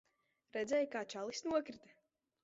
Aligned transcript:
Redzēji, 0.55 0.87
kā 0.95 1.03
čalis 1.13 1.43
nokrita? 1.49 1.93